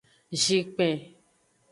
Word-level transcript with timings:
Zinkpen. 0.43 0.93